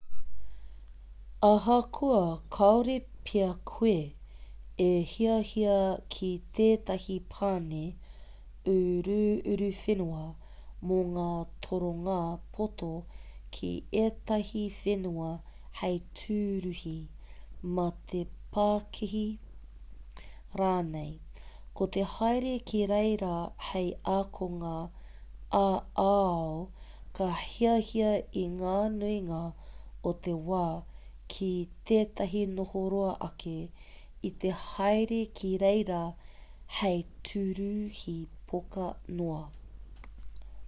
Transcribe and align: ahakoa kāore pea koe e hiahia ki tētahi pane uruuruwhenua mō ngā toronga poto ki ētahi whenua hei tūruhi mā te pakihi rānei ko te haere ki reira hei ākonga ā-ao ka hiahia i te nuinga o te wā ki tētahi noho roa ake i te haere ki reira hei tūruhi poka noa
ahakoa 1.49 2.21
kāore 2.55 2.95
pea 3.27 3.49
koe 3.71 3.97
e 4.85 4.87
hiahia 5.11 5.75
ki 6.15 6.29
tētahi 6.59 7.17
pane 7.33 7.81
uruuruwhenua 8.73 10.23
mō 10.91 10.99
ngā 11.11 11.27
toronga 11.67 12.17
poto 12.57 12.91
ki 13.59 13.71
ētahi 14.05 14.63
whenua 14.79 15.29
hei 15.81 16.01
tūruhi 16.21 16.97
mā 17.79 17.87
te 18.13 18.23
pakihi 18.57 19.25
rānei 20.63 21.13
ko 21.79 21.89
te 21.97 22.07
haere 22.15 22.57
ki 22.71 22.81
reira 22.93 23.35
hei 23.71 23.89
ākonga 24.15 24.77
ā-ao 25.63 26.53
ka 27.19 27.27
hiahia 27.45 28.11
i 28.19 28.23
te 28.33 28.73
nuinga 28.97 29.41
o 30.09 30.11
te 30.27 30.33
wā 30.49 30.65
ki 31.33 31.51
tētahi 31.89 32.43
noho 32.59 32.83
roa 32.93 33.11
ake 33.29 33.57
i 34.29 34.31
te 34.43 34.51
haere 34.65 35.19
ki 35.39 35.51
reira 35.65 36.01
hei 36.79 37.03
tūruhi 37.31 38.19
poka 38.53 38.91
noa 39.19 39.41